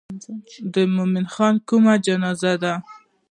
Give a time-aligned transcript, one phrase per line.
[0.73, 2.73] د مومن خان کومه جنازه ده.